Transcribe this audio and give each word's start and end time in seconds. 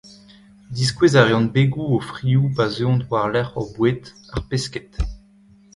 Diskouez 0.77 1.15
a 1.19 1.23
reont 1.25 1.47
begoù 1.55 1.87
o 1.97 1.99
frioù 2.09 2.43
pa 2.55 2.65
zeuont 2.75 3.07
war-lerc’h 3.11 3.57
o 3.61 3.63
boued, 3.73 4.01
ar 4.33 4.41
pesked! 4.49 4.91